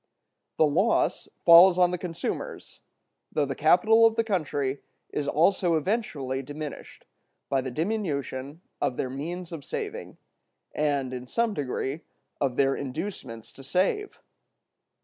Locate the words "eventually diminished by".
5.75-7.61